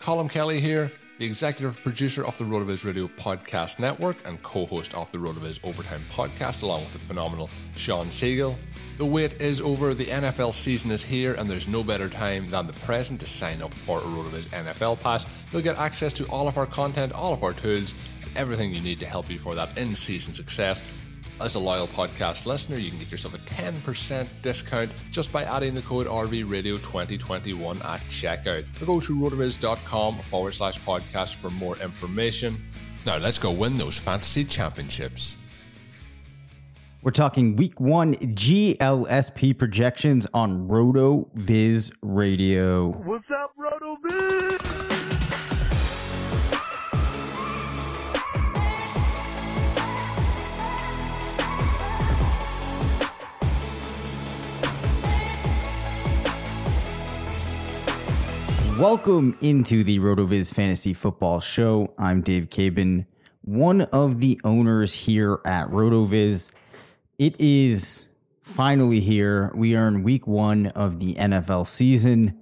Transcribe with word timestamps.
Colm 0.00 0.30
Kelly 0.30 0.60
here, 0.62 0.90
the 1.18 1.26
executive 1.26 1.78
producer 1.82 2.24
of 2.24 2.36
the 2.38 2.44
RotoViz 2.44 2.86
Radio 2.86 3.06
Podcast 3.06 3.78
Network 3.78 4.16
and 4.26 4.42
co-host 4.42 4.94
of 4.94 5.12
the 5.12 5.18
RotoViz 5.18 5.62
Overtime 5.62 6.02
Podcast, 6.10 6.62
along 6.62 6.80
with 6.80 6.92
the 6.94 6.98
phenomenal 6.98 7.50
Shawn 7.76 8.06
Siegele. 8.06 8.56
The 8.96 9.04
wait 9.04 9.32
is 9.42 9.60
over, 9.60 9.92
the 9.92 10.06
NFL 10.06 10.54
season 10.54 10.90
is 10.90 11.02
here, 11.02 11.34
and 11.34 11.50
there's 11.50 11.68
no 11.68 11.84
better 11.84 12.08
time 12.08 12.48
than 12.48 12.66
the 12.66 12.72
present 12.72 13.20
to 13.20 13.26
sign 13.26 13.60
up 13.60 13.74
for 13.74 13.98
a 13.98 14.02
RotoViz 14.02 14.48
NFL 14.48 15.00
Pass. 15.00 15.26
You'll 15.52 15.60
get 15.60 15.76
access 15.76 16.14
to 16.14 16.24
all 16.28 16.48
of 16.48 16.56
our 16.56 16.66
content, 16.66 17.12
all 17.12 17.34
of 17.34 17.44
our 17.44 17.52
tools, 17.52 17.92
everything 18.36 18.72
you 18.72 18.80
need 18.80 19.00
to 19.00 19.06
help 19.06 19.28
you 19.28 19.38
for 19.38 19.54
that 19.54 19.76
in-season 19.76 20.32
success. 20.32 20.82
As 21.40 21.54
a 21.54 21.58
loyal 21.58 21.88
podcast 21.88 22.44
listener, 22.44 22.76
you 22.76 22.90
can 22.90 22.98
get 22.98 23.10
yourself 23.10 23.34
a 23.34 23.38
10% 23.38 24.28
discount 24.42 24.90
just 25.10 25.32
by 25.32 25.44
adding 25.44 25.74
the 25.74 25.80
code 25.82 26.06
RVRadio2021 26.06 27.82
at 27.82 28.00
checkout. 28.02 28.66
Or 28.82 28.84
go 28.84 29.00
to 29.00 29.16
rotoviz.com 29.16 30.18
forward 30.20 30.52
slash 30.52 30.78
podcast 30.80 31.36
for 31.36 31.50
more 31.50 31.78
information. 31.78 32.62
Now 33.06 33.16
let's 33.16 33.38
go 33.38 33.50
win 33.50 33.78
those 33.78 33.96
fantasy 33.96 34.44
championships. 34.44 35.36
We're 37.02 37.12
talking 37.12 37.56
week 37.56 37.80
one 37.80 38.16
GLSP 38.16 39.56
projections 39.56 40.26
on 40.34 40.68
RotoViz 40.68 41.96
Radio. 42.02 42.88
What's 42.88 43.24
up, 43.30 43.54
Roto 43.56 43.96
Welcome 58.80 59.36
into 59.42 59.84
the 59.84 59.98
RotoViz 59.98 60.54
Fantasy 60.54 60.94
Football 60.94 61.40
Show. 61.40 61.92
I'm 61.98 62.22
Dave 62.22 62.48
Caban, 62.48 63.04
one 63.42 63.82
of 63.82 64.20
the 64.20 64.40
owners 64.42 64.94
here 64.94 65.38
at 65.44 65.68
RotoViz. 65.68 66.50
It 67.18 67.38
is 67.38 68.06
finally 68.42 69.00
here. 69.00 69.52
We 69.54 69.76
are 69.76 69.86
in 69.86 70.02
week 70.02 70.26
one 70.26 70.68
of 70.68 70.98
the 70.98 71.12
NFL 71.16 71.68
season. 71.68 72.40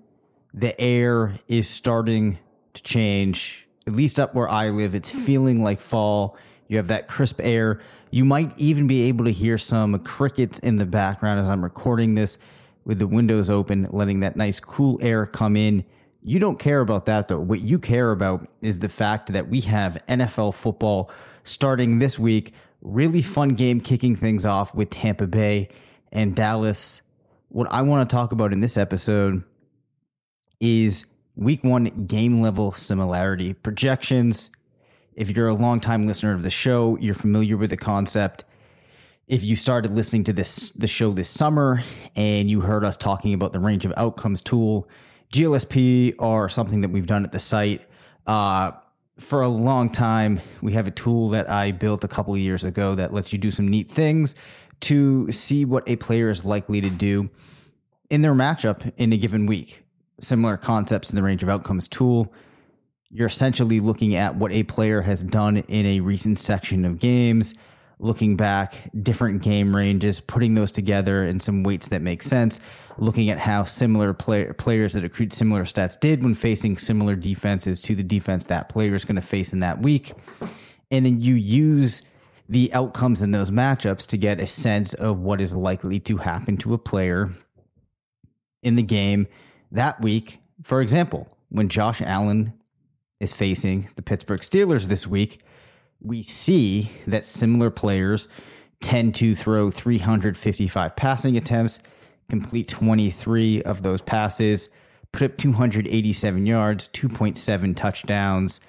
The 0.54 0.80
air 0.80 1.40
is 1.48 1.68
starting 1.68 2.38
to 2.74 2.82
change. 2.84 3.66
At 3.88 3.96
least 3.96 4.20
up 4.20 4.32
where 4.32 4.48
I 4.48 4.70
live, 4.70 4.94
it's 4.94 5.10
hmm. 5.10 5.24
feeling 5.24 5.60
like 5.60 5.80
fall. 5.80 6.36
You 6.68 6.76
have 6.76 6.86
that 6.86 7.08
crisp 7.08 7.40
air. 7.42 7.80
You 8.12 8.24
might 8.24 8.56
even 8.56 8.86
be 8.86 9.02
able 9.08 9.24
to 9.24 9.32
hear 9.32 9.58
some 9.58 9.98
crickets 10.04 10.60
in 10.60 10.76
the 10.76 10.86
background 10.86 11.40
as 11.40 11.48
I'm 11.48 11.64
recording 11.64 12.14
this 12.14 12.38
with 12.84 13.00
the 13.00 13.08
windows 13.08 13.50
open, 13.50 13.88
letting 13.90 14.20
that 14.20 14.36
nice 14.36 14.60
cool 14.60 15.00
air 15.02 15.26
come 15.26 15.56
in. 15.56 15.84
You 16.22 16.38
don't 16.38 16.58
care 16.58 16.80
about 16.80 17.06
that 17.06 17.28
though. 17.28 17.40
What 17.40 17.60
you 17.60 17.78
care 17.78 18.10
about 18.10 18.48
is 18.60 18.80
the 18.80 18.88
fact 18.88 19.32
that 19.32 19.48
we 19.48 19.60
have 19.62 19.98
NFL 20.08 20.54
football 20.54 21.10
starting 21.44 21.98
this 21.98 22.18
week. 22.18 22.54
Really 22.80 23.22
fun 23.22 23.50
game 23.50 23.80
kicking 23.80 24.16
things 24.16 24.44
off 24.44 24.74
with 24.74 24.90
Tampa 24.90 25.26
Bay 25.26 25.68
and 26.12 26.34
Dallas. 26.34 27.02
What 27.48 27.70
I 27.72 27.82
want 27.82 28.08
to 28.08 28.14
talk 28.14 28.32
about 28.32 28.52
in 28.52 28.58
this 28.58 28.76
episode 28.76 29.42
is 30.60 31.06
week 31.36 31.62
one 31.62 32.06
game 32.06 32.40
level 32.40 32.72
similarity 32.72 33.54
projections. 33.54 34.50
If 35.14 35.30
you're 35.30 35.48
a 35.48 35.54
longtime 35.54 36.06
listener 36.06 36.32
of 36.32 36.42
the 36.42 36.50
show, 36.50 36.96
you're 37.00 37.14
familiar 37.14 37.56
with 37.56 37.70
the 37.70 37.76
concept. 37.76 38.44
If 39.26 39.44
you 39.44 39.56
started 39.56 39.94
listening 39.94 40.24
to 40.24 40.32
this 40.32 40.70
the 40.70 40.86
show 40.86 41.12
this 41.12 41.28
summer 41.28 41.82
and 42.16 42.50
you 42.50 42.60
heard 42.60 42.84
us 42.84 42.96
talking 42.96 43.34
about 43.34 43.52
the 43.52 43.60
range 43.60 43.84
of 43.84 43.92
outcomes 43.96 44.42
tool, 44.42 44.88
GLSP 45.32 46.14
are 46.18 46.48
something 46.48 46.80
that 46.80 46.90
we've 46.90 47.06
done 47.06 47.24
at 47.24 47.32
the 47.32 47.38
site 47.38 47.82
uh, 48.26 48.72
for 49.18 49.42
a 49.42 49.48
long 49.48 49.90
time. 49.90 50.40
We 50.62 50.72
have 50.72 50.86
a 50.86 50.90
tool 50.90 51.30
that 51.30 51.50
I 51.50 51.72
built 51.72 52.04
a 52.04 52.08
couple 52.08 52.34
of 52.34 52.40
years 52.40 52.64
ago 52.64 52.94
that 52.94 53.12
lets 53.12 53.32
you 53.32 53.38
do 53.38 53.50
some 53.50 53.68
neat 53.68 53.90
things 53.90 54.34
to 54.80 55.30
see 55.32 55.64
what 55.64 55.88
a 55.88 55.96
player 55.96 56.30
is 56.30 56.44
likely 56.44 56.80
to 56.80 56.90
do 56.90 57.28
in 58.10 58.22
their 58.22 58.34
matchup 58.34 58.90
in 58.96 59.12
a 59.12 59.16
given 59.16 59.46
week. 59.46 59.82
Similar 60.20 60.56
concepts 60.56 61.10
in 61.10 61.16
the 61.16 61.22
range 61.22 61.42
of 61.42 61.48
outcomes 61.48 61.88
tool. 61.88 62.32
You're 63.10 63.26
essentially 63.26 63.80
looking 63.80 64.14
at 64.14 64.36
what 64.36 64.52
a 64.52 64.62
player 64.64 65.02
has 65.02 65.22
done 65.22 65.58
in 65.58 65.86
a 65.86 66.00
recent 66.00 66.38
section 66.38 66.84
of 66.84 66.98
games, 66.98 67.54
looking 67.98 68.36
back, 68.36 68.90
different 69.02 69.42
game 69.42 69.74
ranges, 69.74 70.20
putting 70.20 70.54
those 70.54 70.70
together 70.70 71.24
in 71.24 71.40
some 71.40 71.62
weights 71.62 71.88
that 71.88 72.02
make 72.02 72.22
sense, 72.22 72.60
looking 72.98 73.30
at 73.30 73.38
how 73.38 73.64
similar 73.64 74.12
play- 74.12 74.52
players 74.52 74.92
that 74.92 75.04
accrued 75.04 75.32
similar 75.32 75.64
stats 75.64 75.98
did 75.98 76.22
when 76.22 76.34
facing 76.34 76.78
similar 76.78 77.16
defenses 77.16 77.80
to 77.82 77.94
the 77.94 78.02
defense 78.02 78.46
that 78.46 78.68
player 78.68 78.94
is 78.94 79.04
going 79.04 79.16
to 79.16 79.22
face 79.22 79.52
in 79.52 79.60
that 79.60 79.80
week. 79.80 80.12
And 80.90 81.06
then 81.06 81.20
you 81.20 81.34
use 81.34 82.02
the 82.48 82.72
outcomes 82.72 83.20
in 83.20 83.30
those 83.30 83.50
matchups 83.50 84.06
to 84.06 84.16
get 84.16 84.40
a 84.40 84.46
sense 84.46 84.94
of 84.94 85.18
what 85.18 85.40
is 85.40 85.54
likely 85.54 86.00
to 86.00 86.16
happen 86.16 86.56
to 86.58 86.74
a 86.74 86.78
player 86.78 87.30
in 88.62 88.74
the 88.74 88.82
game 88.82 89.26
that 89.70 90.00
week. 90.00 90.38
For 90.62 90.80
example, 90.80 91.28
when 91.50 91.68
Josh 91.68 92.00
Allen 92.00 92.54
is 93.20 93.32
facing 93.34 93.88
the 93.96 94.02
Pittsburgh 94.02 94.40
Steelers 94.40 94.86
this 94.86 95.06
week, 95.06 95.42
we 96.00 96.22
see 96.22 96.90
that 97.06 97.26
similar 97.26 97.70
players 97.70 98.28
tend 98.80 99.14
to 99.16 99.34
throw 99.34 99.70
355 99.70 100.96
passing 100.96 101.36
attempts, 101.36 101.80
complete 102.30 102.68
23 102.68 103.62
of 103.62 103.82
those 103.82 104.00
passes, 104.00 104.68
put 105.12 105.30
up 105.30 105.36
287 105.38 106.46
yards, 106.46 106.88
2.7 106.88 107.76
touchdowns, 107.76 108.60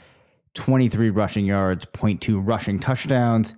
23 0.54 1.10
rushing 1.10 1.46
yards, 1.46 1.86
0.2 1.86 2.46
rushing 2.46 2.80
touchdowns. 2.80 3.56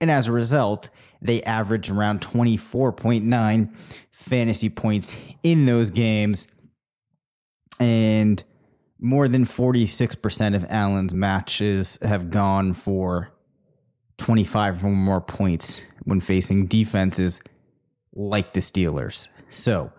And 0.00 0.10
as 0.10 0.28
a 0.28 0.32
result, 0.32 0.88
they 1.20 1.42
averaged 1.42 1.90
around 1.90 2.20
24.9 2.20 3.74
fantasy 4.10 4.68
points 4.68 5.16
in 5.42 5.66
those 5.66 5.90
games. 5.90 6.48
And 7.80 8.42
more 9.00 9.28
than 9.28 9.44
46% 9.44 10.54
of 10.54 10.64
Allen's 10.68 11.14
matches 11.14 11.98
have 12.02 12.30
gone 12.30 12.72
for 12.74 13.30
25 14.18 14.84
or 14.84 14.90
more 14.90 15.20
points 15.20 15.82
when 16.04 16.20
facing 16.20 16.66
defenses 16.66 17.40
like 18.12 18.52
the 18.52 18.60
Steelers. 18.60 19.28
So 19.50 19.92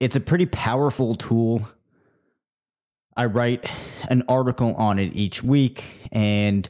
it's 0.00 0.16
a 0.16 0.20
pretty 0.20 0.46
powerful 0.46 1.14
tool. 1.14 1.68
I 3.16 3.26
write 3.26 3.68
an 4.08 4.24
article 4.28 4.74
on 4.74 4.98
it 4.98 5.14
each 5.14 5.42
week, 5.42 6.00
and 6.12 6.68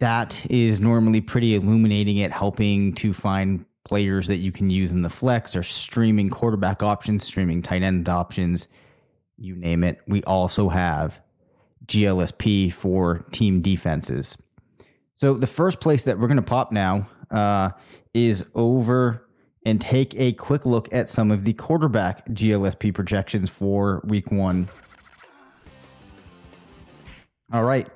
that 0.00 0.46
is 0.50 0.78
normally 0.80 1.20
pretty 1.20 1.54
illuminating 1.54 2.22
at 2.22 2.32
helping 2.32 2.94
to 2.96 3.14
find 3.14 3.64
players 3.84 4.26
that 4.26 4.36
you 4.36 4.52
can 4.52 4.68
use 4.68 4.92
in 4.92 5.02
the 5.02 5.10
flex 5.10 5.56
or 5.56 5.62
streaming 5.62 6.28
quarterback 6.28 6.82
options, 6.82 7.24
streaming 7.24 7.62
tight 7.62 7.82
end 7.82 8.08
options 8.08 8.68
you 9.38 9.54
name 9.54 9.84
it. 9.84 10.00
We 10.06 10.22
also 10.24 10.68
have 10.68 11.22
GLSP 11.86 12.72
for 12.72 13.24
team 13.30 13.62
defenses. 13.62 14.36
So 15.14 15.34
the 15.34 15.46
first 15.46 15.80
place 15.80 16.04
that 16.04 16.18
we're 16.18 16.26
going 16.26 16.36
to 16.36 16.42
pop 16.42 16.72
now 16.72 17.08
uh, 17.30 17.70
is 18.12 18.44
over 18.54 19.26
and 19.68 19.82
take 19.82 20.18
a 20.18 20.32
quick 20.32 20.64
look 20.64 20.90
at 20.94 21.10
some 21.10 21.30
of 21.30 21.44
the 21.44 21.52
quarterback 21.52 22.26
GLSP 22.28 22.94
projections 22.94 23.50
for 23.50 24.00
week 24.04 24.32
one. 24.32 24.66
All 27.52 27.64
right. 27.64 27.86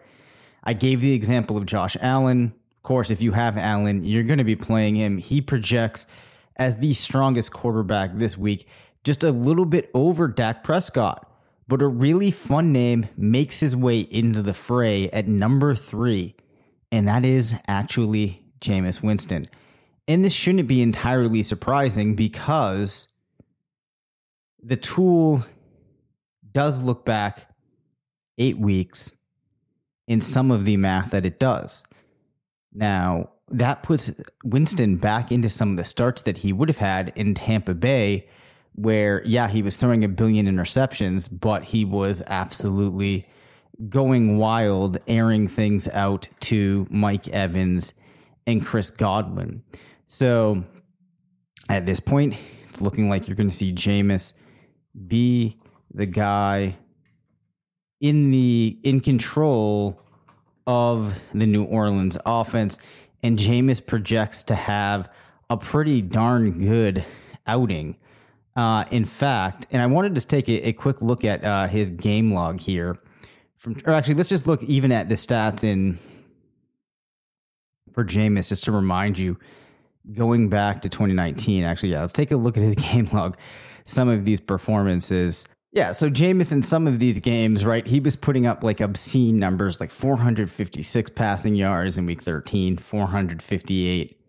I 0.65 0.75
gave 0.75 1.01
the 1.01 1.15
example 1.15 1.57
of 1.57 1.65
Josh 1.65 1.97
Allen. 2.03 2.53
Of 2.77 2.83
course, 2.83 3.11
if 3.11 3.23
you 3.23 3.33
have 3.33 3.57
Allen, 3.57 4.05
you're 4.05 4.23
going 4.23 4.37
to 4.37 4.45
be 4.45 4.55
playing 4.55 4.97
him. 4.97 5.17
He 5.17 5.41
projects 5.41 6.05
as 6.57 6.77
the 6.77 6.93
strongest 6.93 7.55
quarterback 7.55 8.19
this 8.19 8.37
week, 8.37 8.69
just 9.03 9.25
a 9.25 9.31
little 9.31 9.65
bit 9.65 9.91
over 9.95 10.29
Dak 10.29 10.63
Prescott. 10.63 11.27
But 11.69 11.81
a 11.81 11.87
really 11.87 12.31
fun 12.31 12.73
name 12.73 13.09
makes 13.17 13.61
his 13.61 13.75
way 13.75 14.01
into 14.01 14.43
the 14.43 14.53
fray 14.53 15.09
at 15.09 15.27
number 15.27 15.75
three, 15.75 16.35
and 16.91 17.09
that 17.09 17.25
is 17.25 17.55
actually 17.67 18.43
Jameis 18.61 19.03
Winston. 19.03 19.47
And 20.09 20.25
this 20.25 20.33
shouldn't 20.33 20.69
be 20.69 20.83
entirely 20.83 21.43
surprising 21.43 22.15
because 22.15 23.09
the 24.63 24.77
tool 24.77 25.45
does 26.53 26.83
look 26.83 27.05
back 27.05 27.49
eight 28.39 28.59
weeks 28.59 29.17
in 30.09 30.21
some 30.21 30.51
of 30.51 30.65
the 30.65 30.77
math 30.77 31.11
that 31.11 31.25
it 31.25 31.39
does. 31.39 31.85
Now, 32.73 33.31
that 33.49 33.83
puts 33.83 34.11
Winston 34.45 34.97
back 34.97 35.31
into 35.31 35.49
some 35.49 35.73
of 35.73 35.77
the 35.77 35.85
starts 35.85 36.23
that 36.23 36.39
he 36.39 36.53
would 36.53 36.69
have 36.69 36.79
had 36.79 37.13
in 37.15 37.35
Tampa 37.35 37.75
Bay, 37.75 38.29
where, 38.75 39.23
yeah, 39.25 39.49
he 39.49 39.63
was 39.63 39.77
throwing 39.77 40.03
a 40.03 40.09
billion 40.09 40.47
interceptions, 40.47 41.29
but 41.41 41.65
he 41.65 41.85
was 41.85 42.23
absolutely 42.27 43.27
going 43.89 44.39
wild, 44.39 44.99
airing 45.07 45.49
things 45.49 45.87
out 45.89 46.29
to 46.41 46.87
Mike 46.91 47.29
Evans 47.29 47.95
and 48.47 48.65
Chris 48.65 48.91
Godwin. 48.91 49.63
So 50.13 50.63
at 51.71 51.87
this 51.87 51.99
point, 51.99 52.35
it's 52.69 52.83
looking 52.83 53.09
like 53.09 53.27
you're 53.27 53.35
going 53.35 53.49
to 53.49 53.57
see 53.57 53.73
Jameis 53.73 54.35
be 55.07 55.59
the 55.95 56.05
guy 56.05 56.77
in 57.99 58.31
the 58.31 58.79
in 58.83 59.01
control 59.01 59.99
of 60.67 61.15
the 61.33 61.47
New 61.47 61.65
Orleans 61.65 62.19
offense, 62.27 62.77
and 63.23 63.39
Jameis 63.39 63.85
projects 63.85 64.45
to 64.45 64.55
have 64.55 65.09
a 65.49 65.57
pretty 65.57 66.03
darn 66.03 66.63
good 66.63 67.07
outing. 67.47 67.97
Uh, 68.55 68.85
in 68.91 69.07
fact, 69.07 69.67
and 69.71 69.81
I 69.81 69.87
wanted 69.87 70.15
to 70.17 70.27
take 70.27 70.47
a, 70.51 70.69
a 70.69 70.73
quick 70.75 71.01
look 71.01 71.25
at 71.25 71.43
uh, 71.43 71.69
his 71.69 71.89
game 71.89 72.35
log 72.35 72.61
here. 72.61 72.99
From, 73.57 73.79
or 73.87 73.95
actually, 73.95 74.17
let's 74.17 74.29
just 74.29 74.47
look 74.47 74.63
even 74.65 74.93
at 74.93 75.09
the 75.09 75.15
stats 75.15 75.65
in 75.65 75.99
for 77.95 78.05
Jameis, 78.05 78.51
just 78.51 78.65
to 78.65 78.73
remind 78.73 79.19
you, 79.19 79.39
going 80.13 80.49
back 80.49 80.83
to 80.83 80.89
2019. 80.89 81.65
Actually, 81.65 81.91
yeah, 81.91 82.01
let's 82.01 82.13
take 82.13 82.31
a 82.31 82.37
look 82.37 82.57
at 82.57 82.63
his 82.63 82.75
game 82.93 83.09
log. 83.13 83.37
Some 83.85 84.09
of 84.09 84.25
these 84.25 84.41
performances. 84.41 85.47
Yeah, 85.73 85.93
so 85.93 86.11
Jameis 86.11 86.53
in 86.53 86.63
some 86.63 86.87
of 86.87 86.99
these 86.99 87.19
games, 87.19 87.65
right, 87.65 87.87
he 87.87 87.99
was 87.99 88.15
putting 88.15 88.47
up 88.47 88.63
like 88.63 88.81
obscene 88.81 89.39
numbers, 89.39 89.81
like 89.81 89.91
456 89.91 91.11
passing 91.13 91.55
yards 91.55 91.97
in 91.97 92.05
week 92.05 92.21
13, 92.23 92.77
458 92.77 94.21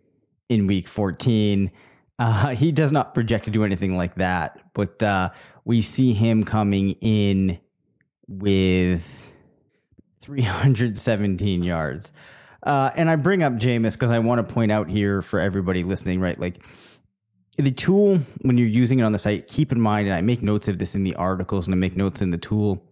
in 0.50 0.68
week 0.68 0.88
14. 0.88 1.70
Uh, 2.18 2.50
he 2.50 2.72
does 2.72 2.92
not 2.92 3.14
project 3.14 3.46
to 3.46 3.52
do 3.52 3.66
anything 3.66 3.98
like 3.98 4.16
that, 4.16 4.60
but 4.74 5.04
uh, 5.04 5.30
we 5.66 5.82
see 5.82 6.14
him 6.14 6.44
coming 6.44 6.92
in 7.02 7.60
with 8.28 9.34
317 10.22 11.64
yards. 11.64 12.14
Uh, 12.64 12.92
and 12.96 13.10
I 13.10 13.18
bring 13.18 13.44
up 13.44 13.54
Jameis 13.54 13.94
because 13.94 14.12
I 14.12 14.20
want 14.20 14.48
to 14.48 14.54
point 14.54 14.72
out 14.72 14.90
here 14.90 15.22
for 15.22 15.40
everybody 15.40 15.84
listening, 15.84 16.20
right? 16.20 16.40
Like 16.40 16.66
the 17.58 17.72
tool, 17.72 18.20
when 18.42 18.58
you're 18.58 18.68
using 18.68 19.00
it 19.00 19.04
on 19.04 19.12
the 19.12 19.20
site, 19.20 19.48
keep 19.48 19.72
in 19.72 19.82
mind, 19.82 20.08
and 20.08 20.16
I 20.16 20.22
make 20.22 20.42
notes 20.42 20.68
of 20.68 20.80
this 20.80 20.96
in 20.96 21.04
the 21.04 21.16
articles 21.16 21.68
and 21.68 21.74
I 21.74 21.78
make 21.78 21.98
notes 21.98 22.22
in 22.22 22.32
the 22.32 22.38
tool, 22.38 22.84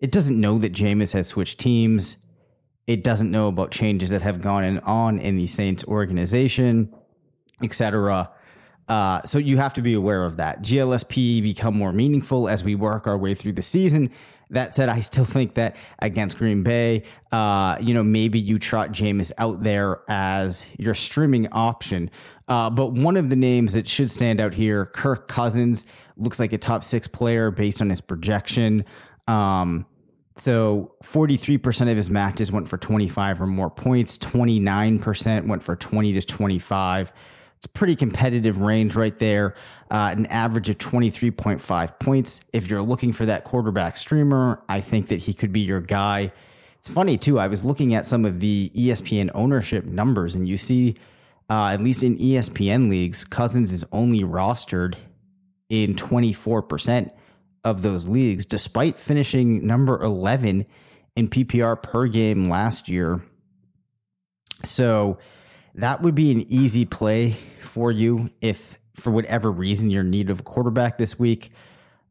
it 0.00 0.12
doesn't 0.12 0.40
know 0.40 0.58
that 0.58 0.72
Jameis 0.72 1.12
has 1.12 1.28
switched 1.28 1.58
teams. 1.58 2.16
It 2.86 3.02
doesn't 3.02 3.30
know 3.30 3.48
about 3.48 3.70
changes 3.70 4.10
that 4.10 4.22
have 4.22 4.40
gone 4.40 4.78
on 4.80 5.18
in 5.18 5.36
the 5.36 5.46
Saints 5.46 5.84
organization, 5.84 6.94
etc. 7.62 8.30
Uh, 8.88 9.20
so 9.22 9.38
you 9.38 9.56
have 9.56 9.74
to 9.74 9.82
be 9.82 9.94
aware 9.94 10.24
of 10.24 10.36
that. 10.36 10.62
GLSP 10.62 11.42
become 11.42 11.76
more 11.76 11.92
meaningful 11.92 12.48
as 12.48 12.62
we 12.62 12.74
work 12.74 13.06
our 13.06 13.18
way 13.18 13.34
through 13.34 13.52
the 13.52 13.62
season. 13.62 14.10
That 14.50 14.76
said, 14.76 14.88
I 14.88 15.00
still 15.00 15.24
think 15.24 15.54
that 15.54 15.76
against 15.98 16.38
Green 16.38 16.62
Bay, 16.62 17.02
uh, 17.32 17.78
you 17.80 17.94
know, 17.94 18.04
maybe 18.04 18.38
you 18.38 18.58
trot 18.58 18.90
Jameis 18.90 19.32
out 19.38 19.62
there 19.62 20.02
as 20.08 20.66
your 20.78 20.94
streaming 20.94 21.48
option. 21.48 22.10
Uh, 22.48 22.70
but 22.70 22.92
one 22.92 23.16
of 23.16 23.28
the 23.28 23.36
names 23.36 23.72
that 23.72 23.88
should 23.88 24.10
stand 24.10 24.40
out 24.40 24.54
here, 24.54 24.86
Kirk 24.86 25.26
Cousins, 25.26 25.86
looks 26.16 26.38
like 26.38 26.52
a 26.52 26.58
top 26.58 26.84
six 26.84 27.08
player 27.08 27.50
based 27.50 27.80
on 27.80 27.90
his 27.90 28.00
projection. 28.00 28.84
Um, 29.26 29.84
so 30.36 30.94
43% 31.02 31.90
of 31.90 31.96
his 31.96 32.10
matches 32.10 32.52
went 32.52 32.68
for 32.68 32.76
25 32.76 33.40
or 33.40 33.46
more 33.46 33.70
points, 33.70 34.18
29% 34.18 35.46
went 35.46 35.62
for 35.62 35.74
20 35.74 36.12
to 36.12 36.22
25. 36.22 37.12
It's 37.56 37.66
a 37.66 37.68
pretty 37.70 37.96
competitive 37.96 38.60
range 38.60 38.94
right 38.94 39.18
there. 39.18 39.54
Uh, 39.88 40.10
an 40.16 40.26
average 40.26 40.68
of 40.68 40.78
23.5 40.78 41.98
points. 42.00 42.40
If 42.52 42.68
you're 42.68 42.82
looking 42.82 43.12
for 43.12 43.26
that 43.26 43.44
quarterback 43.44 43.96
streamer, 43.96 44.62
I 44.68 44.80
think 44.80 45.08
that 45.08 45.20
he 45.20 45.32
could 45.32 45.52
be 45.52 45.60
your 45.60 45.80
guy. 45.80 46.32
It's 46.78 46.88
funny, 46.88 47.16
too. 47.16 47.38
I 47.38 47.46
was 47.46 47.64
looking 47.64 47.94
at 47.94 48.04
some 48.06 48.24
of 48.24 48.40
the 48.40 48.70
ESPN 48.74 49.30
ownership 49.34 49.84
numbers, 49.84 50.34
and 50.34 50.48
you 50.48 50.56
see, 50.56 50.96
uh, 51.48 51.68
at 51.68 51.82
least 51.82 52.02
in 52.02 52.16
ESPN 52.16 52.90
leagues, 52.90 53.22
Cousins 53.24 53.70
is 53.70 53.84
only 53.92 54.22
rostered 54.22 54.94
in 55.68 55.94
24% 55.94 57.10
of 57.64 57.82
those 57.82 58.08
leagues, 58.08 58.44
despite 58.44 58.98
finishing 58.98 59.66
number 59.66 60.00
11 60.02 60.66
in 61.14 61.28
PPR 61.28 61.80
per 61.80 62.06
game 62.08 62.48
last 62.48 62.88
year. 62.88 63.22
So, 64.64 65.18
that 65.76 66.02
would 66.02 66.14
be 66.14 66.32
an 66.32 66.50
easy 66.50 66.84
play 66.84 67.36
for 67.60 67.92
you 67.92 68.30
if, 68.40 68.78
for 68.96 69.10
whatever 69.10 69.50
reason, 69.50 69.90
you're 69.90 70.02
in 70.02 70.10
need 70.10 70.30
of 70.30 70.40
a 70.40 70.42
quarterback 70.42 70.98
this 70.98 71.18
week. 71.18 71.52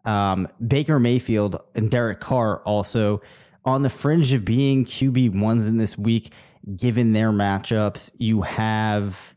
Um, 0.06 0.48
Baker 0.66 1.00
Mayfield 1.00 1.62
and 1.74 1.90
Derek 1.90 2.20
Carr 2.20 2.60
also 2.60 3.22
on 3.66 3.82
the 3.82 3.90
fringe 3.90 4.32
of 4.34 4.46
being 4.46 4.86
QB 4.86 5.40
ones 5.40 5.68
in 5.68 5.78
this 5.78 5.98
week, 5.98 6.32
given 6.76 7.14
their 7.14 7.32
matchups. 7.32 8.12
You 8.20 8.44
have 8.44 9.36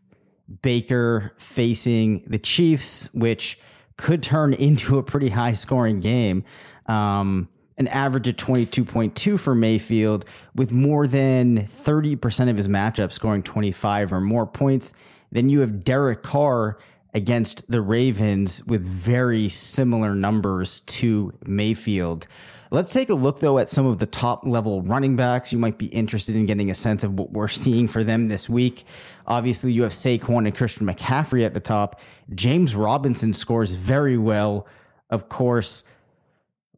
Baker 0.62 1.33
facing 1.39 2.25
the 2.27 2.39
Chiefs, 2.39 3.12
which 3.15 3.59
could 3.97 4.23
turn 4.23 4.53
into 4.55 4.99
a 4.99 5.03
pretty 5.03 5.31
high 5.31 5.53
scoring 5.53 6.01
game. 6.01 6.44
Um, 6.87 7.49
an 7.79 7.89
average 7.89 8.27
of 8.27 8.37
22.2 8.37 9.39
for 9.39 9.55
Mayfield, 9.55 10.25
with 10.55 10.72
more 10.72 11.06
than 11.06 11.69
30% 11.69 12.51
of 12.51 12.56
his 12.56 12.67
matchups 12.67 13.13
scoring 13.13 13.43
25 13.43 14.13
or 14.13 14.20
more 14.20 14.46
points. 14.46 14.94
Then 15.31 15.49
you 15.49 15.61
have 15.61 15.84
Derek 15.84 16.22
Carr 16.22 16.79
against 17.19 17.70
the 17.70 17.82
Ravens 17.82 18.65
with 18.65 18.82
very 18.82 19.48
similar 19.48 20.15
numbers 20.15 20.81
to 20.81 21.34
Mayfield. 21.44 22.29
Let's 22.70 22.93
take 22.93 23.08
a 23.08 23.15
look, 23.15 23.41
though, 23.41 23.58
at 23.58 23.69
some 23.69 23.87
of 23.87 23.98
the 23.98 24.06
top 24.06 24.46
level 24.46 24.82
running 24.82 25.17
backs. 25.17 25.53
You 25.53 25.58
might 25.58 25.79
be 25.79 25.87
interested 25.87 26.37
in 26.37 26.46
getting 26.46 26.70
a 26.70 26.75
sense 26.75 27.03
of 27.03 27.19
what 27.19 27.32
we're 27.32 27.48
seeing 27.65 27.89
for 27.89 28.05
them 28.05 28.29
this 28.29 28.48
week. 28.48 28.84
Obviously, 29.27 29.72
you 29.72 29.82
have 29.82 29.93
Saquon 29.93 30.46
and 30.46 30.56
Christian 30.56 30.87
McCaffrey 30.87 31.44
at 31.44 31.55
the 31.55 31.60
top. 31.60 32.01
James 32.34 32.75
Robinson 32.75 33.32
scores 33.32 33.75
very 33.75 34.17
well. 34.17 34.67
Of 35.10 35.29
course, 35.29 35.82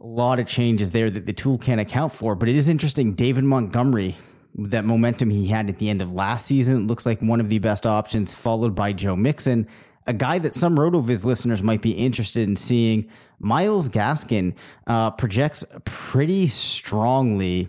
a 0.00 0.06
lot 0.06 0.40
of 0.40 0.47
changes 0.47 0.92
there 0.92 1.11
that 1.11 1.26
the 1.26 1.35
tool 1.35 1.59
can't 1.59 1.80
account 1.80 2.14
for. 2.14 2.35
But 2.35 2.49
it 2.49 2.56
is 2.56 2.70
interesting. 2.70 3.12
David 3.12 3.44
Montgomery, 3.44 4.16
that 4.54 4.87
momentum 4.87 5.28
he 5.28 5.49
had 5.49 5.68
at 5.68 5.78
the 5.78 5.90
end 5.90 6.00
of 6.00 6.12
last 6.12 6.47
season, 6.47 6.87
looks 6.87 7.04
like 7.04 7.20
one 7.20 7.40
of 7.40 7.50
the 7.50 7.59
best 7.59 7.87
options, 7.87 8.32
followed 8.32 8.75
by 8.75 8.92
Joe 8.94 9.16
Mixon, 9.16 9.66
a 10.11 10.12
guy 10.12 10.40
that 10.40 10.55
some 10.55 10.76
RotoViz 10.76 11.23
listeners 11.23 11.62
might 11.62 11.83
be 11.83 11.93
interested 11.93 12.49
in 12.49 12.57
seeing. 12.57 13.09
Myles 13.38 13.88
Gaskin 13.88 14.55
uh, 14.88 15.12
projects 15.12 15.64
pretty 15.85 16.49
strongly 16.49 17.69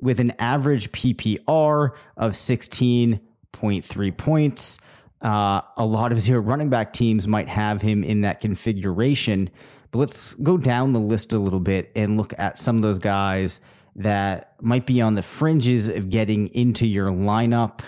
with 0.00 0.20
an 0.20 0.32
average 0.38 0.92
PPR 0.92 1.90
of 2.16 2.32
16.3 2.32 4.16
points. 4.16 4.78
Uh, 5.20 5.62
a 5.76 5.84
lot 5.84 6.12
of 6.12 6.20
zero 6.20 6.40
running 6.40 6.70
back 6.70 6.92
teams 6.92 7.26
might 7.26 7.48
have 7.48 7.82
him 7.82 8.04
in 8.04 8.20
that 8.20 8.40
configuration. 8.40 9.50
But 9.90 9.98
let's 9.98 10.34
go 10.34 10.56
down 10.56 10.92
the 10.92 11.00
list 11.00 11.32
a 11.32 11.40
little 11.40 11.58
bit 11.58 11.90
and 11.96 12.16
look 12.16 12.32
at 12.38 12.56
some 12.56 12.76
of 12.76 12.82
those 12.82 13.00
guys 13.00 13.60
that 13.96 14.54
might 14.60 14.86
be 14.86 15.00
on 15.00 15.16
the 15.16 15.24
fringes 15.24 15.88
of 15.88 16.08
getting 16.08 16.46
into 16.54 16.86
your 16.86 17.08
lineup. 17.08 17.80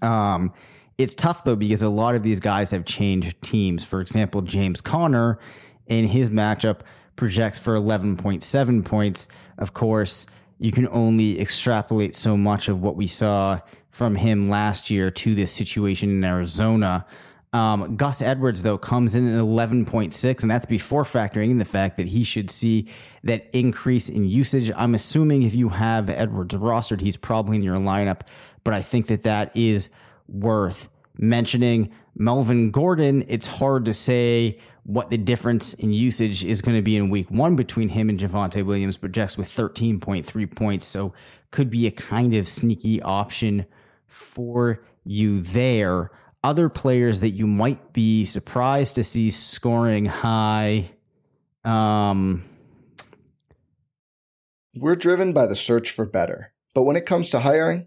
Um, 0.00 0.52
it's 0.98 1.14
tough 1.14 1.44
though 1.44 1.56
because 1.56 1.82
a 1.82 1.88
lot 1.88 2.14
of 2.14 2.22
these 2.22 2.40
guys 2.40 2.70
have 2.70 2.84
changed 2.84 3.40
teams. 3.42 3.84
For 3.84 4.00
example, 4.00 4.42
James 4.42 4.80
Conner 4.80 5.38
in 5.86 6.06
his 6.06 6.30
matchup 6.30 6.80
projects 7.16 7.58
for 7.58 7.76
11.7 7.76 8.84
points. 8.84 9.28
Of 9.58 9.72
course, 9.72 10.26
you 10.58 10.72
can 10.72 10.88
only 10.88 11.40
extrapolate 11.40 12.14
so 12.14 12.36
much 12.36 12.68
of 12.68 12.80
what 12.80 12.96
we 12.96 13.06
saw 13.06 13.60
from 13.90 14.16
him 14.16 14.48
last 14.48 14.90
year 14.90 15.10
to 15.10 15.34
this 15.34 15.52
situation 15.52 16.10
in 16.10 16.24
Arizona. 16.24 17.06
Um, 17.52 17.94
Gus 17.94 18.20
Edwards, 18.20 18.64
though, 18.64 18.78
comes 18.78 19.14
in 19.14 19.32
at 19.32 19.40
11.6, 19.40 20.42
and 20.42 20.50
that's 20.50 20.66
before 20.66 21.04
factoring 21.04 21.50
in 21.50 21.58
the 21.58 21.64
fact 21.64 21.96
that 21.98 22.08
he 22.08 22.24
should 22.24 22.50
see 22.50 22.88
that 23.22 23.48
increase 23.52 24.08
in 24.08 24.24
usage. 24.24 24.72
I'm 24.74 24.96
assuming 24.96 25.42
if 25.42 25.54
you 25.54 25.68
have 25.68 26.10
Edwards 26.10 26.54
rostered, 26.54 27.00
he's 27.00 27.16
probably 27.16 27.56
in 27.56 27.62
your 27.62 27.76
lineup, 27.76 28.22
but 28.64 28.74
I 28.74 28.82
think 28.82 29.06
that 29.06 29.22
that 29.22 29.56
is 29.56 29.90
worth 30.28 30.88
mentioning. 31.18 31.92
Melvin 32.16 32.70
Gordon, 32.70 33.24
it's 33.28 33.46
hard 33.46 33.84
to 33.86 33.94
say 33.94 34.58
what 34.84 35.10
the 35.10 35.16
difference 35.16 35.74
in 35.74 35.92
usage 35.92 36.44
is 36.44 36.62
going 36.62 36.76
to 36.76 36.82
be 36.82 36.96
in 36.96 37.08
week 37.08 37.30
one 37.30 37.56
between 37.56 37.88
him 37.88 38.08
and 38.08 38.20
Javonte 38.20 38.64
Williams, 38.64 38.96
but 38.96 39.12
just 39.12 39.38
with 39.38 39.48
13.3 39.48 40.54
points, 40.54 40.86
so 40.86 41.14
could 41.50 41.70
be 41.70 41.86
a 41.86 41.90
kind 41.90 42.34
of 42.34 42.48
sneaky 42.48 43.00
option 43.00 43.66
for 44.06 44.84
you 45.04 45.40
there. 45.40 46.10
Other 46.42 46.68
players 46.68 47.20
that 47.20 47.30
you 47.30 47.46
might 47.46 47.92
be 47.92 48.26
surprised 48.26 48.96
to 48.96 49.04
see 49.04 49.30
scoring 49.30 50.04
high. 50.04 50.90
Um, 51.64 52.44
We're 54.76 54.96
driven 54.96 55.32
by 55.32 55.46
the 55.46 55.56
search 55.56 55.90
for 55.90 56.04
better. 56.04 56.52
But 56.74 56.82
when 56.82 56.96
it 56.96 57.06
comes 57.06 57.30
to 57.30 57.40
hiring, 57.40 57.86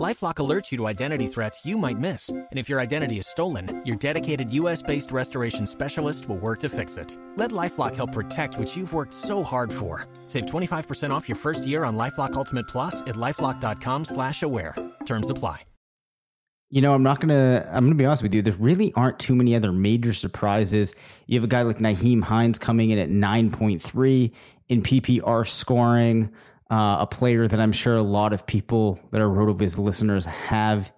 LifeLock 0.00 0.36
alerts 0.36 0.72
you 0.72 0.78
to 0.78 0.86
identity 0.86 1.26
threats 1.26 1.66
you 1.66 1.76
might 1.76 1.98
miss, 1.98 2.30
and 2.30 2.46
if 2.52 2.70
your 2.70 2.80
identity 2.80 3.18
is 3.18 3.26
stolen, 3.26 3.82
your 3.84 3.96
dedicated 3.96 4.50
U.S.-based 4.54 5.12
restoration 5.12 5.66
specialist 5.66 6.26
will 6.26 6.38
work 6.38 6.60
to 6.60 6.70
fix 6.70 6.96
it. 6.96 7.18
Let 7.36 7.50
LifeLock 7.50 7.96
help 7.96 8.12
protect 8.12 8.56
what 8.56 8.74
you've 8.74 8.94
worked 8.94 9.12
so 9.12 9.42
hard 9.42 9.70
for. 9.70 10.08
Save 10.24 10.46
25% 10.46 11.10
off 11.10 11.28
your 11.28 11.36
first 11.36 11.66
year 11.66 11.84
on 11.84 11.98
LifeLock 11.98 12.32
Ultimate 12.32 12.66
Plus 12.66 13.02
at 13.02 13.16
lifeLock.com/slash-aware. 13.16 14.74
Terms 15.04 15.28
apply. 15.28 15.64
You 16.70 16.80
know, 16.80 16.94
I'm 16.94 17.02
not 17.02 17.20
gonna. 17.20 17.68
I'm 17.70 17.84
gonna 17.84 17.96
be 17.96 18.06
honest 18.06 18.22
with 18.22 18.32
you. 18.32 18.42
There 18.42 18.54
really 18.54 18.92
aren't 18.94 19.18
too 19.18 19.34
many 19.34 19.56
other 19.56 19.72
major 19.72 20.14
surprises. 20.14 20.94
You 21.26 21.36
have 21.36 21.44
a 21.44 21.48
guy 21.48 21.62
like 21.62 21.78
Nyheim 21.78 22.22
Hines 22.22 22.60
coming 22.60 22.90
in 22.90 22.98
at 22.98 23.10
9.3 23.10 24.30
in 24.68 24.82
PPR 24.82 25.46
scoring 25.46 26.30
uh, 26.70 26.98
a 27.00 27.06
player 27.06 27.48
that 27.48 27.58
I'm 27.58 27.72
sure 27.72 27.96
a 27.96 28.02
lot 28.02 28.32
of 28.32 28.46
people 28.46 29.00
that 29.10 29.20
are 29.20 29.28
RotoViz 29.28 29.76
listeners 29.76 30.26
have 30.26 30.92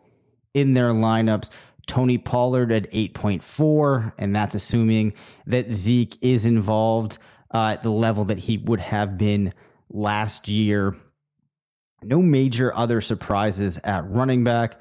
in 0.55 0.75
their 0.75 0.91
lineups. 0.91 1.51
Tony 1.87 2.19
Pollard 2.19 2.71
at 2.71 2.91
8.4, 2.93 4.13
and 4.19 4.37
that's 4.37 4.55
assuming 4.55 5.15
that 5.47 5.73
Zeke 5.73 6.17
is 6.21 6.47
involved 6.47 7.19
uh, 7.53 7.73
at 7.73 7.83
the 7.83 7.91
level 7.91 8.27
that 8.27 8.39
he 8.39 8.59
would 8.59 8.81
have 8.81 9.19
been 9.19 9.53
last 9.91 10.49
year. 10.49 10.97
No 12.03 12.23
major 12.23 12.75
other 12.75 13.01
surprises 13.01 13.79
at 13.83 14.09
running 14.09 14.45
back. 14.45 14.81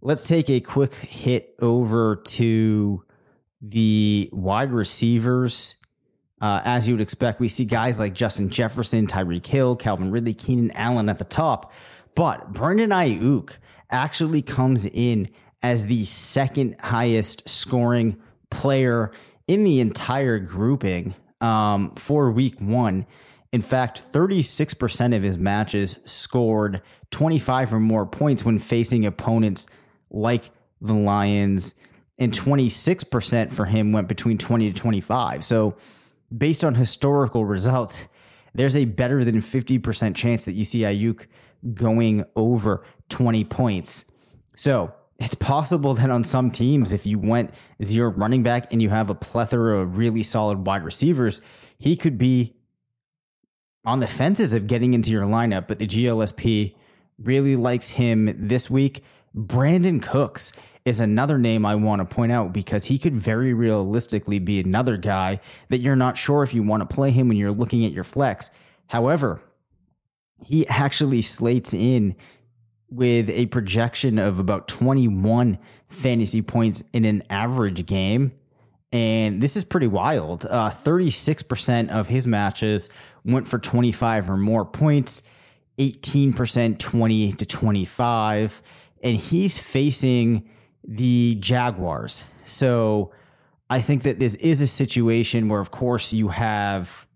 Let's 0.00 0.26
take 0.26 0.48
a 0.48 0.60
quick 0.60 0.94
hit 0.94 1.54
over 1.60 2.16
to 2.16 3.04
the 3.60 4.30
wide 4.32 4.72
receivers 4.72 5.74
uh, 6.40 6.62
as 6.64 6.88
you 6.88 6.94
would 6.94 7.00
expect, 7.00 7.40
we 7.40 7.48
see 7.48 7.64
guys 7.64 7.98
like 7.98 8.14
Justin 8.14 8.48
Jefferson, 8.48 9.06
Tyreek 9.06 9.46
Hill, 9.46 9.76
Calvin 9.76 10.10
Ridley, 10.10 10.34
Keenan 10.34 10.70
Allen 10.72 11.08
at 11.08 11.18
the 11.18 11.24
top. 11.24 11.72
But 12.14 12.52
Brandon 12.52 12.90
Aiyuk 12.90 13.52
actually 13.90 14.42
comes 14.42 14.86
in 14.86 15.28
as 15.62 15.86
the 15.86 16.04
second 16.06 16.76
highest 16.80 17.48
scoring 17.48 18.16
player 18.50 19.12
in 19.46 19.64
the 19.64 19.80
entire 19.80 20.38
grouping 20.38 21.14
um, 21.40 21.94
for 21.96 22.30
week 22.30 22.58
one. 22.60 23.06
In 23.52 23.62
fact, 23.62 24.02
36% 24.12 25.16
of 25.16 25.22
his 25.22 25.36
matches 25.36 25.98
scored 26.04 26.82
25 27.10 27.74
or 27.74 27.80
more 27.80 28.06
points 28.06 28.44
when 28.44 28.58
facing 28.58 29.04
opponents 29.04 29.66
like 30.10 30.50
the 30.80 30.94
Lions, 30.94 31.74
and 32.18 32.32
26% 32.32 33.52
for 33.52 33.66
him 33.66 33.92
went 33.92 34.08
between 34.08 34.38
20 34.38 34.72
to 34.72 34.78
25. 34.78 35.44
So, 35.44 35.76
based 36.36 36.64
on 36.64 36.74
historical 36.74 37.44
results, 37.44 38.06
there's 38.54 38.76
a 38.76 38.84
better 38.84 39.24
than 39.24 39.40
50% 39.40 40.14
chance 40.14 40.44
that 40.44 40.52
you 40.52 40.64
see 40.64 40.80
Aiyuk 40.80 41.26
going 41.74 42.24
over 42.36 42.84
20 43.08 43.44
points. 43.44 44.10
So 44.56 44.92
it's 45.18 45.34
possible 45.34 45.94
that 45.94 46.10
on 46.10 46.24
some 46.24 46.50
teams, 46.50 46.92
if 46.92 47.06
you 47.06 47.18
went 47.18 47.52
zero 47.84 48.10
running 48.10 48.42
back 48.42 48.72
and 48.72 48.80
you 48.80 48.88
have 48.88 49.10
a 49.10 49.14
plethora 49.14 49.80
of 49.80 49.98
really 49.98 50.22
solid 50.22 50.66
wide 50.66 50.84
receivers, 50.84 51.40
he 51.78 51.96
could 51.96 52.18
be 52.18 52.56
on 53.84 54.00
the 54.00 54.06
fences 54.06 54.52
of 54.52 54.66
getting 54.66 54.94
into 54.94 55.10
your 55.10 55.24
lineup. 55.24 55.66
But 55.68 55.78
the 55.78 55.86
GLSP 55.86 56.74
really 57.18 57.56
likes 57.56 57.90
him 57.90 58.34
this 58.36 58.70
week. 58.70 59.04
Brandin 59.36 60.02
Cooks 60.02 60.52
is 60.84 61.00
another 61.00 61.38
name 61.38 61.66
I 61.66 61.74
want 61.74 62.00
to 62.00 62.14
point 62.14 62.32
out 62.32 62.52
because 62.52 62.86
he 62.86 62.98
could 62.98 63.14
very 63.14 63.52
realistically 63.52 64.38
be 64.38 64.60
another 64.60 64.96
guy 64.96 65.40
that 65.68 65.78
you're 65.78 65.96
not 65.96 66.16
sure 66.16 66.42
if 66.42 66.54
you 66.54 66.62
want 66.62 66.88
to 66.88 66.94
play 66.94 67.10
him 67.10 67.28
when 67.28 67.36
you're 67.36 67.52
looking 67.52 67.84
at 67.84 67.92
your 67.92 68.04
flex. 68.04 68.50
However, 68.86 69.42
he 70.44 70.66
actually 70.68 71.22
slates 71.22 71.74
in 71.74 72.16
with 72.90 73.30
a 73.30 73.46
projection 73.46 74.18
of 74.18 74.40
about 74.40 74.68
21 74.68 75.58
fantasy 75.88 76.42
points 76.42 76.82
in 76.92 77.04
an 77.04 77.22
average 77.30 77.86
game. 77.86 78.32
And 78.92 79.40
this 79.40 79.56
is 79.56 79.64
pretty 79.64 79.86
wild. 79.86 80.44
Uh, 80.46 80.70
36% 80.70 81.90
of 81.90 82.08
his 82.08 82.26
matches 82.26 82.90
went 83.24 83.46
for 83.46 83.58
25 83.58 84.30
or 84.30 84.36
more 84.36 84.64
points, 84.64 85.22
18% 85.78 86.78
20 86.78 87.32
to 87.32 87.46
25. 87.46 88.62
And 89.02 89.16
he's 89.16 89.58
facing 89.58 90.48
the 90.84 91.36
Jaguars. 91.40 92.24
So 92.44 93.12
I 93.68 93.80
think 93.80 94.02
that 94.02 94.18
this 94.18 94.34
is 94.36 94.60
a 94.60 94.66
situation 94.66 95.48
where, 95.48 95.60
of 95.60 95.70
course, 95.70 96.12
you 96.12 96.28
have 96.28 97.06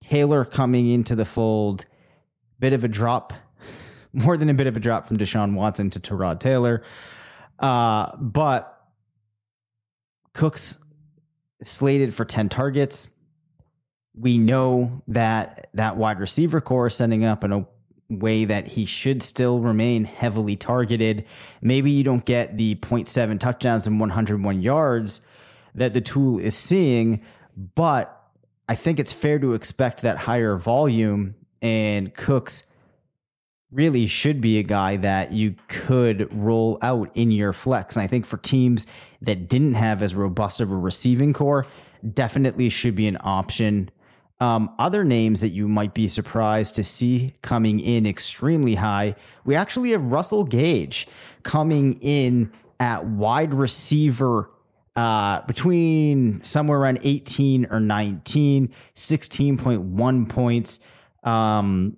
Taylor 0.00 0.44
coming 0.44 0.88
into 0.88 1.14
the 1.14 1.24
fold, 1.24 1.86
bit 2.58 2.72
of 2.72 2.84
a 2.84 2.88
drop, 2.88 3.32
more 4.12 4.36
than 4.36 4.48
a 4.48 4.54
bit 4.54 4.66
of 4.66 4.76
a 4.76 4.80
drop 4.80 5.06
from 5.06 5.16
Deshaun 5.16 5.54
Watson 5.54 5.90
to 5.90 6.00
Tyrod 6.00 6.40
Taylor. 6.40 6.82
Uh, 7.58 8.14
but 8.16 8.72
Cook's 10.34 10.84
slated 11.62 12.12
for 12.14 12.24
10 12.24 12.48
targets. 12.48 13.08
We 14.14 14.38
know 14.38 15.02
that 15.08 15.68
that 15.74 15.96
wide 15.96 16.20
receiver 16.20 16.60
corps 16.60 16.88
is 16.88 16.94
sending 16.94 17.24
up 17.24 17.44
an 17.44 17.66
way 18.08 18.44
that 18.44 18.68
he 18.68 18.84
should 18.84 19.22
still 19.22 19.60
remain 19.60 20.04
heavily 20.04 20.56
targeted. 20.56 21.24
Maybe 21.60 21.90
you 21.90 22.04
don't 22.04 22.24
get 22.24 22.56
the 22.56 22.76
0.7 22.76 23.40
touchdowns 23.40 23.86
and 23.86 23.98
101 23.98 24.62
yards 24.62 25.20
that 25.74 25.92
the 25.92 26.00
tool 26.00 26.38
is 26.38 26.56
seeing, 26.56 27.22
but 27.74 28.12
I 28.68 28.74
think 28.74 28.98
it's 28.98 29.12
fair 29.12 29.38
to 29.38 29.54
expect 29.54 30.02
that 30.02 30.18
higher 30.18 30.56
volume 30.56 31.34
and 31.62 32.14
Cooks 32.14 32.72
really 33.70 34.06
should 34.06 34.40
be 34.40 34.58
a 34.58 34.62
guy 34.62 34.96
that 34.96 35.32
you 35.32 35.54
could 35.68 36.32
roll 36.32 36.78
out 36.82 37.10
in 37.14 37.30
your 37.30 37.52
flex. 37.52 37.96
And 37.96 38.02
I 38.02 38.06
think 38.06 38.24
for 38.24 38.36
teams 38.36 38.86
that 39.20 39.48
didn't 39.48 39.74
have 39.74 40.02
as 40.02 40.14
robust 40.14 40.60
of 40.60 40.70
a 40.70 40.76
receiving 40.76 41.32
corps, 41.32 41.66
definitely 42.14 42.68
should 42.68 42.94
be 42.94 43.08
an 43.08 43.18
option 43.20 43.90
Um, 44.38 44.74
other 44.78 45.02
names 45.02 45.40
that 45.40 45.48
you 45.48 45.66
might 45.66 45.94
be 45.94 46.08
surprised 46.08 46.74
to 46.74 46.84
see 46.84 47.32
coming 47.40 47.80
in 47.80 48.06
extremely 48.06 48.74
high, 48.74 49.16
we 49.44 49.54
actually 49.54 49.92
have 49.92 50.02
Russell 50.04 50.44
Gage 50.44 51.08
coming 51.42 51.94
in 52.02 52.52
at 52.78 53.06
wide 53.06 53.54
receiver 53.54 54.50
uh, 54.94 55.40
between 55.42 56.42
somewhere 56.44 56.78
around 56.78 56.98
18 57.02 57.66
or 57.70 57.80
19, 57.80 58.72
16.1 58.94 60.28
points. 60.28 60.80
Um, 61.22 61.96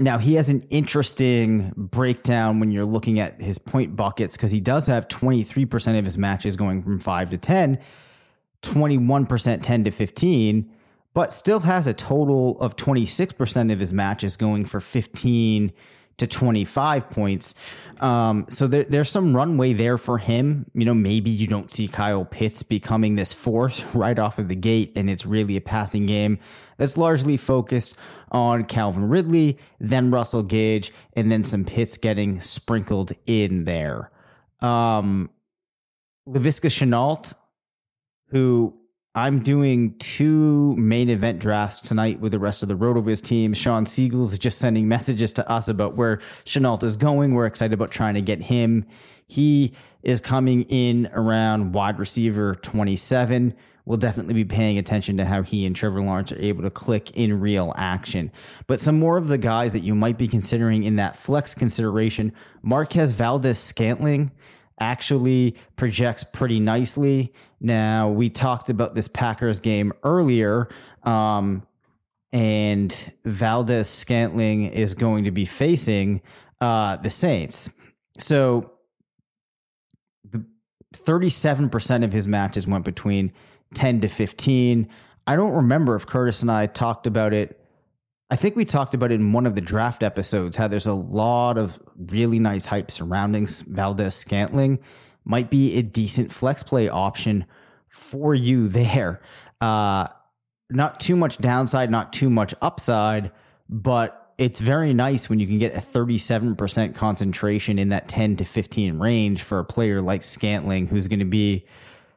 now 0.00 0.18
he 0.18 0.34
has 0.34 0.48
an 0.48 0.62
interesting 0.70 1.72
breakdown 1.76 2.60
when 2.60 2.70
you're 2.70 2.84
looking 2.84 3.20
at 3.20 3.40
his 3.40 3.58
point 3.58 3.94
buckets 3.94 4.36
because 4.36 4.50
he 4.50 4.60
does 4.60 4.86
have 4.86 5.08
23% 5.08 5.98
of 5.98 6.04
his 6.04 6.16
matches 6.16 6.56
going 6.56 6.82
from 6.82 6.98
5 6.98 7.30
to 7.30 7.38
10, 7.38 7.78
21% 8.62 9.62
10 9.62 9.84
to 9.84 9.90
15, 9.90 10.72
but 11.14 11.32
still 11.32 11.60
has 11.60 11.86
a 11.86 11.94
total 11.94 12.58
of 12.60 12.76
26% 12.76 13.72
of 13.72 13.78
his 13.78 13.92
matches 13.92 14.36
going 14.36 14.64
for 14.64 14.80
15 14.80 15.72
to 16.18 16.26
25 16.26 17.10
points. 17.10 17.54
Um, 18.00 18.46
so 18.48 18.66
there, 18.66 18.84
there's 18.84 19.10
some 19.10 19.34
runway 19.34 19.72
there 19.72 19.98
for 19.98 20.18
him. 20.18 20.66
You 20.74 20.84
know, 20.84 20.94
maybe 20.94 21.30
you 21.30 21.46
don't 21.46 21.70
see 21.70 21.88
Kyle 21.88 22.24
Pitts 22.24 22.62
becoming 22.62 23.16
this 23.16 23.32
force 23.32 23.82
right 23.94 24.18
off 24.18 24.38
of 24.38 24.48
the 24.48 24.56
gate, 24.56 24.92
and 24.96 25.08
it's 25.10 25.26
really 25.26 25.56
a 25.56 25.60
passing 25.60 26.06
game 26.06 26.38
that's 26.76 26.96
largely 26.96 27.36
focused 27.36 27.96
on 28.30 28.64
Calvin 28.64 29.08
Ridley, 29.08 29.58
then 29.78 30.10
Russell 30.10 30.42
Gage, 30.42 30.92
and 31.14 31.30
then 31.30 31.44
some 31.44 31.64
Pitts 31.64 31.96
getting 31.98 32.40
sprinkled 32.40 33.12
in 33.26 33.64
there. 33.64 34.10
Um, 34.60 35.30
Laviska 36.28 36.70
Shenault, 36.70 37.34
who 38.28 38.74
I'm 39.14 39.40
doing 39.40 39.98
two 39.98 40.74
main 40.76 41.10
event 41.10 41.38
drafts 41.38 41.80
tonight 41.80 42.20
with 42.20 42.32
the 42.32 42.38
rest 42.38 42.62
of 42.62 42.70
the 42.70 42.76
RotoViz 42.76 43.20
team. 43.20 43.52
Shawn 43.52 43.84
Siegel's 43.84 44.38
just 44.38 44.58
sending 44.58 44.88
messages 44.88 45.34
to 45.34 45.46
us 45.50 45.68
about 45.68 45.96
where 45.96 46.20
Shenault 46.46 46.82
is 46.82 46.96
going. 46.96 47.34
We're 47.34 47.44
excited 47.44 47.74
about 47.74 47.90
trying 47.90 48.14
to 48.14 48.22
get 48.22 48.40
him. 48.40 48.86
He 49.26 49.74
is 50.02 50.18
coming 50.18 50.62
in 50.62 51.10
around 51.12 51.74
wide 51.74 51.98
receiver 51.98 52.54
27. 52.54 53.54
We'll 53.84 53.98
definitely 53.98 54.32
be 54.32 54.46
paying 54.46 54.78
attention 54.78 55.18
to 55.18 55.26
how 55.26 55.42
he 55.42 55.66
and 55.66 55.76
Trevor 55.76 56.00
Lawrence 56.00 56.32
are 56.32 56.40
able 56.40 56.62
to 56.62 56.70
click 56.70 57.10
in 57.10 57.38
real 57.38 57.74
action. 57.76 58.32
But 58.66 58.80
some 58.80 58.98
more 58.98 59.18
of 59.18 59.28
the 59.28 59.36
guys 59.36 59.74
that 59.74 59.80
you 59.80 59.94
might 59.94 60.16
be 60.16 60.28
considering 60.28 60.84
in 60.84 60.96
that 60.96 61.18
flex 61.18 61.52
consideration 61.52 62.32
Marquez 62.62 63.12
Valdes 63.12 63.58
Scantling 63.58 64.30
actually 64.82 65.56
projects 65.76 66.24
pretty 66.24 66.58
nicely. 66.60 67.32
Now, 67.60 68.10
we 68.10 68.28
talked 68.28 68.68
about 68.68 68.94
this 68.94 69.06
Packers 69.06 69.60
game 69.60 69.92
earlier, 70.02 70.68
um, 71.04 71.64
and 72.32 72.94
Valdes 73.24 73.88
Scantling 73.88 74.64
is 74.64 74.94
going 74.94 75.24
to 75.24 75.30
be 75.30 75.44
facing 75.44 76.20
uh, 76.60 76.96
the 76.96 77.10
Saints. 77.10 77.70
So, 78.18 78.72
37% 80.92 82.04
of 82.04 82.12
his 82.12 82.28
matches 82.28 82.66
went 82.66 82.84
between 82.84 83.32
10 83.74 84.02
to 84.02 84.08
15. 84.08 84.88
I 85.26 85.36
don't 85.36 85.52
remember 85.52 85.94
if 85.94 86.06
Curtis 86.06 86.42
and 86.42 86.50
I 86.50 86.66
talked 86.66 87.06
about 87.06 87.32
it. 87.32 87.61
I 88.32 88.36
think 88.36 88.56
we 88.56 88.64
talked 88.64 88.94
about 88.94 89.12
it 89.12 89.16
in 89.16 89.34
one 89.34 89.44
of 89.44 89.56
the 89.56 89.60
draft 89.60 90.02
episodes 90.02 90.56
how 90.56 90.66
there's 90.66 90.86
a 90.86 90.94
lot 90.94 91.58
of 91.58 91.78
really 91.98 92.38
nice 92.38 92.64
hype 92.64 92.90
surrounding 92.90 93.46
Valdes 93.46 94.14
Scantling. 94.14 94.78
Might 95.22 95.50
be 95.50 95.76
a 95.76 95.82
decent 95.82 96.32
flex 96.32 96.62
play 96.62 96.88
option 96.88 97.44
for 97.90 98.34
you 98.34 98.68
there. 98.68 99.20
Uh, 99.60 100.08
not 100.70 100.98
too 100.98 101.14
much 101.14 101.36
downside, 101.36 101.90
not 101.90 102.14
too 102.14 102.30
much 102.30 102.54
upside, 102.62 103.32
but 103.68 104.32
it's 104.38 104.60
very 104.60 104.94
nice 104.94 105.28
when 105.28 105.38
you 105.38 105.46
can 105.46 105.58
get 105.58 105.76
a 105.76 105.80
37% 105.80 106.94
concentration 106.94 107.78
in 107.78 107.90
that 107.90 108.08
10 108.08 108.36
to 108.36 108.44
15 108.46 108.98
range 108.98 109.42
for 109.42 109.58
a 109.58 109.64
player 109.64 110.00
like 110.00 110.22
Scantling, 110.22 110.86
who's 110.86 111.06
going 111.06 111.18
to 111.18 111.26
be 111.26 111.64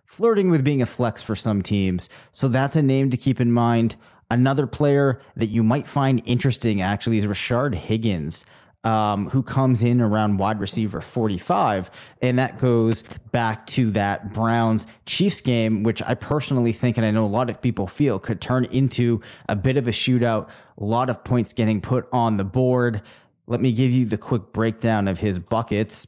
flirting 0.06 0.50
with 0.50 0.64
being 0.64 0.82
a 0.82 0.86
flex 0.86 1.22
for 1.22 1.36
some 1.36 1.62
teams. 1.62 2.08
So 2.32 2.48
that's 2.48 2.78
a 2.78 2.82
name 2.82 3.10
to 3.10 3.18
keep 3.18 3.42
in 3.42 3.52
mind. 3.52 3.98
Another 4.32 4.66
player 4.66 5.22
that 5.36 5.48
you 5.48 5.64
might 5.64 5.88
find 5.88 6.22
interesting 6.26 6.82
actually 6.82 7.18
is 7.18 7.28
Rashard 7.28 7.76
Higgins. 7.76 8.46
Um, 8.84 9.32
who 9.32 9.42
comes 9.42 9.82
in 9.82 10.00
around 10.00 10.38
wide 10.38 10.60
receiver 10.60 11.02
45. 11.02 11.90
And 12.22 12.38
that 12.38 12.60
goes 12.60 13.04
back 13.32 13.66
to 13.68 13.90
that 13.94 14.32
Browns 14.32 14.86
Chiefs 15.08 15.42
game, 15.42 15.82
which 15.82 16.04
I 16.04 16.14
personally 16.14 16.72
think, 16.72 16.96
and 16.96 17.04
I 17.04 17.10
know 17.10 17.24
a 17.24 17.26
lot 17.26 17.50
of 17.50 17.64
people 17.64 17.88
feel, 17.88 18.20
could 18.20 18.42
turn 18.42 18.66
into 18.66 19.22
a 19.50 19.56
bit 19.56 19.78
of 19.78 19.88
a 19.88 19.92
shootout, 19.92 20.50
a 20.78 20.84
lot 20.84 21.10
of 21.10 21.24
points 21.24 21.52
getting 21.52 21.82
put 21.82 22.08
on 22.12 22.38
the 22.38 22.44
board. 22.44 23.02
Let 23.48 23.60
me 23.60 23.74
give 23.74 23.90
you 23.90 24.06
the 24.06 24.20
quick 24.20 24.54
breakdown 24.54 25.08
of 25.08 25.20
his 25.20 25.40
buckets. 25.40 26.06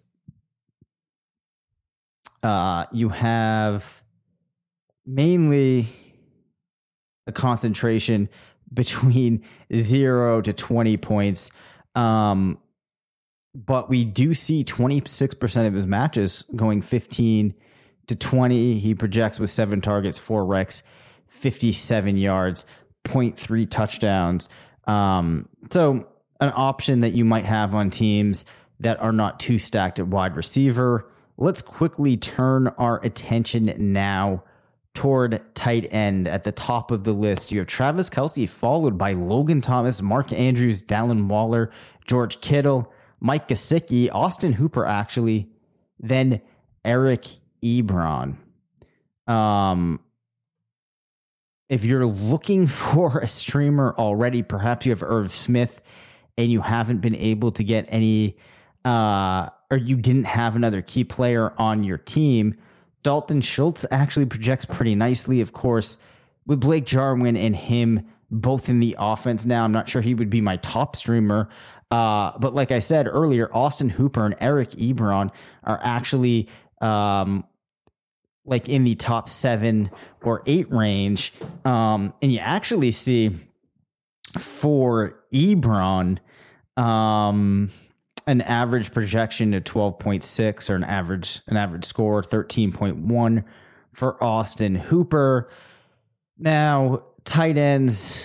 Uh, 2.43 2.85
you 2.91 3.09
have 3.09 4.03
mainly 5.03 5.87
a 7.27 7.31
concentration 7.31 8.29
between 8.73 9.43
zero 9.75 10.41
to 10.41 10.53
20 10.53 10.97
points. 10.97 11.51
Um, 11.95 12.59
but 13.53 13.89
we 13.89 14.05
do 14.05 14.33
see 14.33 14.63
26% 14.63 15.67
of 15.67 15.73
his 15.73 15.85
matches 15.85 16.43
going 16.55 16.81
15 16.81 17.53
to 18.07 18.15
20. 18.15 18.79
He 18.79 18.95
projects 18.95 19.39
with 19.39 19.49
seven 19.49 19.81
targets, 19.81 20.19
four 20.19 20.45
wrecks, 20.45 20.83
57 21.27 22.17
yards, 22.17 22.65
0.3 23.05 23.69
touchdowns. 23.69 24.49
Um, 24.85 25.49
so, 25.71 26.07
an 26.39 26.53
option 26.55 27.01
that 27.01 27.13
you 27.13 27.25
might 27.25 27.45
have 27.45 27.73
on 27.73 27.89
teams 27.89 28.45
that 28.79 28.99
are 29.01 29.11
not 29.11 29.39
too 29.39 29.57
stacked 29.57 29.97
at 29.97 30.07
wide 30.07 30.35
receiver. 30.35 31.09
Let's 31.35 31.63
quickly 31.63 32.15
turn 32.15 32.67
our 32.77 33.03
attention 33.03 33.73
now 33.77 34.43
toward 34.97 35.39
tight 35.53 35.87
end 35.93 36.27
at 36.27 36.43
the 36.43 36.51
top 36.51 36.89
of 36.89 37.03
the 37.03 37.11
list. 37.11 37.51
You 37.51 37.59
have 37.59 37.67
Travis 37.67 38.09
Kelce, 38.09 38.49
followed 38.49 38.97
by 38.97 39.13
Logan 39.13 39.61
Thomas, 39.61 40.01
Mark 40.01 40.33
Andrews, 40.33 40.81
Darren 40.81 41.27
Waller, 41.27 41.69
George 42.07 42.41
Kittle, 42.41 42.91
Mike 43.19 43.47
Gesicki, 43.47 44.09
Austin 44.11 44.53
Hooper, 44.53 44.87
actually, 44.87 45.51
then 45.99 46.41
Eric 46.83 47.27
Ebron. 47.63 48.37
Um, 49.27 49.99
if 51.69 51.83
you're 51.83 52.07
looking 52.07 52.65
for 52.67 53.19
a 53.19 53.27
streamer 53.27 53.93
already, 53.99 54.41
perhaps 54.41 54.87
you 54.87 54.91
have 54.91 55.03
Irv 55.03 55.31
Smith 55.31 55.79
and 56.39 56.51
you 56.51 56.61
haven't 56.61 57.01
been 57.01 57.15
able 57.15 57.51
to 57.51 57.63
get 57.63 57.85
any, 57.89 58.35
uh, 58.83 59.49
or 59.69 59.77
you 59.77 59.95
didn't 59.95 60.23
have 60.23 60.55
another 60.55 60.81
key 60.81 61.03
player 61.03 61.53
on 61.59 61.83
your 61.83 61.99
team. 61.99 62.55
Dalton 63.07 63.39
Schultz 63.39 63.85
actually 63.89 64.25
projects 64.25 64.65
pretty 64.65 64.93
nicely, 64.93 65.39
of 65.39 65.53
course, 65.53 65.97
with 66.45 66.59
Blake 66.59 66.85
Jarwin 66.85 67.37
and 67.37 67.55
him 67.55 68.05
both 68.29 68.67
in 68.67 68.81
the 68.81 68.97
offense 68.99 69.45
now. 69.45 69.63
I'm 69.63 69.71
not 69.71 69.87
sure 69.87 70.01
he 70.01 70.13
would 70.13 70.29
be 70.29 70.41
my 70.41 70.57
top 70.57 70.97
streamer. 70.97 71.47
Uh, 71.89 72.37
but 72.37 72.53
like 72.53 72.73
I 72.73 72.79
said 72.79 73.07
earlier, 73.07 73.49
Austin 73.55 73.87
Hooper 73.87 74.25
and 74.25 74.35
Eric 74.41 74.71
Ebron 74.71 75.31
are 75.63 75.79
actually 75.81 76.49
um, 76.81 77.45
like 78.43 78.67
in 78.67 78.83
the 78.83 78.95
top 78.95 79.29
seven 79.29 79.89
or 80.21 80.43
eight 80.45 80.69
range. 80.69 81.31
Um, 81.63 82.13
and 82.21 82.29
you 82.29 82.39
actually 82.39 82.91
see 82.91 83.33
for 84.37 85.23
Ebron, 85.33 86.17
um, 86.75 87.71
an 88.27 88.41
average 88.41 88.93
projection 88.93 89.53
of 89.53 89.63
12.6 89.63 90.69
or 90.69 90.75
an 90.75 90.83
average 90.83 91.41
an 91.47 91.57
average 91.57 91.85
score 91.85 92.21
13.1 92.21 93.43
for 93.93 94.23
Austin 94.23 94.75
Hooper. 94.75 95.49
Now, 96.37 97.03
tight 97.23 97.57
ends 97.57 98.23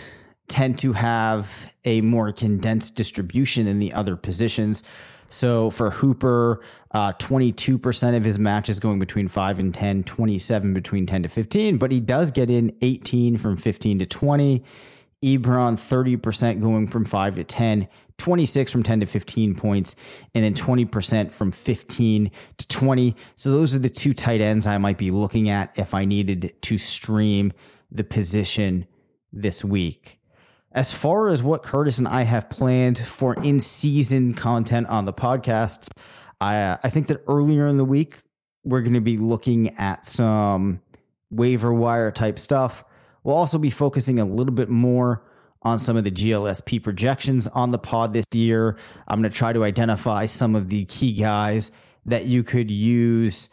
tend 0.48 0.78
to 0.80 0.92
have 0.92 1.70
a 1.84 2.02
more 2.02 2.30
condensed 2.32 2.96
distribution 2.96 3.64
than 3.64 3.78
the 3.78 3.92
other 3.94 4.16
positions. 4.16 4.82
So 5.28 5.70
for 5.70 5.90
Hooper, 5.90 6.60
uh, 6.90 7.14
22% 7.14 8.16
of 8.16 8.22
his 8.22 8.38
matches 8.38 8.78
going 8.78 8.98
between 8.98 9.28
5 9.28 9.58
and 9.58 9.72
10, 9.72 10.04
27 10.04 10.74
between 10.74 11.06
10 11.06 11.22
to 11.22 11.28
15, 11.30 11.78
but 11.78 11.90
he 11.90 12.00
does 12.00 12.30
get 12.30 12.50
in 12.50 12.76
18 12.82 13.38
from 13.38 13.56
15 13.56 14.00
to 14.00 14.06
20. 14.06 14.62
Ebron, 15.22 15.76
30% 15.78 16.60
going 16.60 16.88
from 16.88 17.04
5 17.04 17.36
to 17.36 17.44
10, 17.44 17.88
26 18.18 18.70
from 18.70 18.82
10 18.82 19.00
to 19.00 19.06
15 19.06 19.54
points, 19.54 19.96
and 20.34 20.44
then 20.44 20.54
20% 20.54 21.32
from 21.32 21.52
15 21.52 22.30
to 22.58 22.68
20. 22.68 23.16
So 23.36 23.50
those 23.50 23.74
are 23.74 23.78
the 23.78 23.90
two 23.90 24.14
tight 24.14 24.40
ends 24.40 24.66
I 24.66 24.78
might 24.78 24.98
be 24.98 25.10
looking 25.10 25.48
at 25.48 25.72
if 25.76 25.94
I 25.94 26.04
needed 26.04 26.54
to 26.62 26.78
stream 26.78 27.52
the 27.90 28.04
position 28.04 28.86
this 29.32 29.64
week. 29.64 30.18
As 30.72 30.92
far 30.92 31.28
as 31.28 31.42
what 31.42 31.62
Curtis 31.62 31.98
and 31.98 32.08
I 32.08 32.22
have 32.22 32.48
planned 32.48 32.98
for 32.98 33.34
in 33.34 33.60
season 33.60 34.32
content 34.32 34.86
on 34.86 35.04
the 35.04 35.12
podcast, 35.12 35.88
I, 36.40 36.78
I 36.82 36.88
think 36.88 37.08
that 37.08 37.22
earlier 37.28 37.66
in 37.66 37.76
the 37.76 37.84
week, 37.84 38.18
we're 38.64 38.80
going 38.80 38.94
to 38.94 39.00
be 39.00 39.18
looking 39.18 39.76
at 39.76 40.06
some 40.06 40.80
waiver 41.30 41.72
wire 41.72 42.10
type 42.10 42.38
stuff. 42.38 42.84
We'll 43.22 43.36
also 43.36 43.58
be 43.58 43.70
focusing 43.70 44.18
a 44.18 44.24
little 44.24 44.54
bit 44.54 44.68
more 44.68 45.22
on 45.62 45.78
some 45.78 45.96
of 45.96 46.04
the 46.04 46.10
GLSP 46.10 46.82
projections 46.82 47.46
on 47.46 47.70
the 47.70 47.78
pod 47.78 48.12
this 48.12 48.26
year. 48.32 48.76
I'm 49.06 49.20
going 49.20 49.30
to 49.30 49.36
try 49.36 49.52
to 49.52 49.64
identify 49.64 50.26
some 50.26 50.54
of 50.54 50.68
the 50.68 50.84
key 50.86 51.12
guys 51.12 51.72
that 52.06 52.26
you 52.26 52.42
could 52.42 52.70
use 52.70 53.50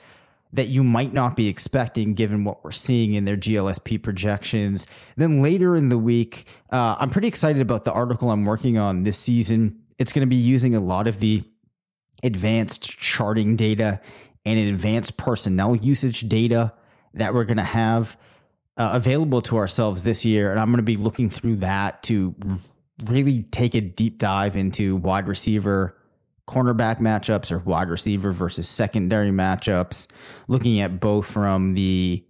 that 0.52 0.68
you 0.68 0.84
might 0.84 1.14
not 1.14 1.36
be 1.36 1.48
expecting 1.48 2.16
given 2.16 2.44
what 2.44 2.64
we're 2.64 2.72
seeing 2.72 3.14
in 3.14 3.26
their 3.26 3.38
GLSP 3.38 4.02
projections. 4.02 4.88
Then 5.16 5.42
later 5.44 5.76
in 5.76 5.90
the 5.90 5.98
week, 5.98 6.48
uh, 6.72 6.96
I'm 7.00 7.12
pretty 7.12 7.28
excited 7.28 7.62
about 7.62 7.86
the 7.86 7.92
article 7.92 8.32
I'm 8.32 8.46
working 8.46 8.78
on 8.78 9.04
this 9.04 9.18
season. 9.18 9.80
It's 10.00 10.12
going 10.12 10.26
to 10.26 10.30
be 10.30 10.36
using 10.36 10.74
a 10.74 10.80
lot 10.80 11.06
of 11.06 11.20
the 11.20 11.44
advanced 12.24 12.98
charting 12.98 13.56
data 13.56 14.02
and 14.44 14.58
advanced 14.58 15.18
personnel 15.18 15.76
usage 15.76 16.28
data 16.28 16.74
that 17.14 17.34
we're 17.34 17.46
going 17.46 17.58
to 17.58 17.64
have 17.64 18.18
uh, 18.80 18.92
available 18.94 19.42
to 19.44 19.58
ourselves 19.58 20.04
this 20.04 20.26
year. 20.26 20.50
And 20.50 20.60
I'm 20.60 20.68
going 20.68 20.78
to 20.78 20.84
be 20.84 20.96
looking 20.96 21.30
through 21.30 21.58
that 21.58 22.02
to 22.04 22.34
really 23.06 23.44
take 23.44 23.76
a 23.76 23.82
deep 23.82 24.18
dive 24.18 24.56
into 24.56 24.96
wide 24.96 25.28
receiver 25.28 25.96
cornerback 26.48 27.00
matchups 27.00 27.52
or 27.52 27.60
wide 27.60 27.90
receiver 27.90 28.32
versus 28.32 28.68
secondary 28.68 29.30
matchups, 29.30 30.08
looking 30.48 30.80
at 30.80 31.00
both 31.00 31.28
from 31.28 31.76
the 31.76 32.26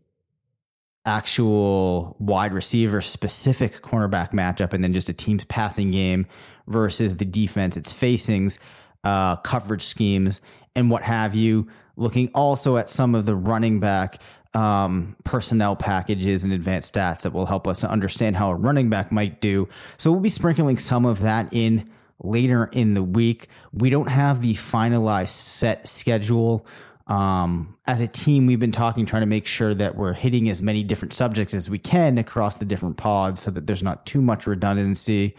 actual 1.06 2.18
wide 2.20 2.52
receiver 2.52 3.00
specific 3.00 3.82
cornerback 3.82 4.32
matchup 4.32 4.74
and 4.74 4.84
then 4.84 4.94
just 4.94 5.08
a 5.08 5.14
team's 5.14 5.46
passing 5.46 5.92
game 5.92 6.28
versus 6.68 7.16
the 7.16 7.26
defense 7.26 7.78
it's 7.78 7.92
facing's 7.92 8.60
uh, 9.06 9.38
coverage 9.38 9.82
schemes 9.82 10.42
and 10.76 10.90
what 10.90 11.04
have 11.04 11.36
you. 11.36 11.68
Looking 11.96 12.30
also 12.34 12.78
at 12.78 12.88
some 12.88 13.16
of 13.16 13.26
the 13.26 13.36
running 13.36 13.80
back 13.80 14.22
um, 14.54 15.16
personnel 15.24 15.76
packages 15.76 16.44
and 16.44 16.52
advanced 16.52 16.94
stats 16.94 17.22
that 17.22 17.34
will 17.34 17.46
help 17.46 17.68
us 17.68 17.80
to 17.82 17.90
understand 17.90 18.36
how 18.36 18.50
a 18.50 18.56
running 18.56 18.90
back 18.90 19.12
might 19.12 19.42
do. 19.42 19.70
So 19.98 20.12
we'll 20.12 20.22
be 20.22 20.30
sprinkling 20.30 20.78
some 20.78 21.06
of 21.06 21.22
that 21.22 21.50
in 21.52 21.90
later 22.22 22.66
in 22.72 22.94
the 22.96 23.04
week. 23.04 23.48
We 23.72 23.90
don't 23.90 24.08
have 24.08 24.42
the 24.42 24.54
finalized 24.56 25.30
set 25.30 25.88
schedule. 25.88 26.66
Um, 27.08 27.78
as 27.88 28.02
a 28.02 28.08
team, 28.08 28.46
we've 28.46 28.60
been 28.60 28.72
talking, 28.72 29.06
trying 29.06 29.22
to 29.22 29.28
make 29.28 29.48
sure 29.48 29.74
that 29.74 29.96
we're 29.96 30.14
hitting 30.14 30.50
as 30.50 30.62
many 30.62 30.84
different 30.84 31.14
subjects 31.14 31.54
as 31.54 31.70
we 31.70 31.80
can 31.80 32.18
across 32.18 32.58
the 32.58 32.66
different 32.66 32.98
pods 32.98 33.40
so 33.40 33.52
that 33.52 33.66
there's 33.66 33.82
not 33.82 34.06
too 34.06 34.22
much 34.22 34.46
redundancy. 34.46 35.36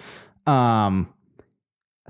Um, 0.46 1.12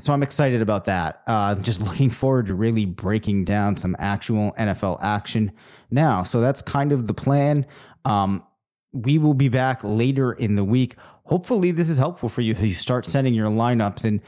so 0.00 0.12
I'm 0.12 0.22
excited 0.22 0.62
about 0.62 0.86
that. 0.86 1.22
Uh, 1.26 1.54
just 1.56 1.80
looking 1.88 2.10
forward 2.10 2.46
to 2.46 2.54
really 2.54 2.84
breaking 2.84 3.44
down 3.44 3.76
some 3.76 3.94
actual 3.98 4.52
NFL 4.58 4.98
action 5.02 5.52
now. 5.90 6.22
So 6.22 6.40
that's 6.40 6.62
kind 6.62 6.92
of 6.92 7.06
the 7.06 7.14
plan. 7.14 7.66
Um, 8.04 8.44
we 8.92 9.18
will 9.18 9.34
be 9.34 9.48
back 9.48 9.84
later 9.84 10.32
in 10.32 10.56
the 10.56 10.64
week. 10.64 10.96
Hopefully, 11.24 11.70
this 11.70 11.88
is 11.88 11.98
helpful 11.98 12.28
for 12.28 12.40
you. 12.40 12.54
You 12.54 12.74
start 12.74 13.06
sending 13.06 13.34
your 13.34 13.48
lineups 13.48 14.04
and 14.04 14.20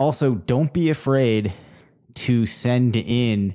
also, 0.00 0.34
don't 0.34 0.72
be 0.72 0.88
afraid 0.88 1.52
to 2.14 2.46
send 2.46 2.96
in 2.96 3.54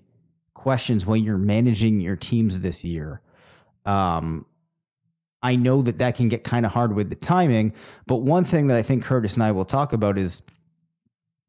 questions 0.54 1.04
when 1.04 1.24
you're 1.24 1.40
managing 1.40 2.00
your 2.00 2.16
teams 2.16 2.60
this 2.60 2.86
year. 2.86 3.20
Um, 3.84 4.46
I 5.42 5.56
know 5.56 5.82
that 5.82 5.98
that 5.98 6.16
can 6.16 6.30
get 6.30 6.44
kind 6.44 6.64
of 6.64 6.72
hard 6.72 6.94
with 6.94 7.10
the 7.10 7.16
timing, 7.16 7.74
but 8.06 8.18
one 8.18 8.46
thing 8.46 8.68
that 8.68 8.78
I 8.78 8.84
think 8.84 9.04
Curtis 9.04 9.34
and 9.34 9.42
I 9.42 9.54
will 9.54 9.66
talk 9.66 9.92
about 9.92 10.20
is 10.20 10.44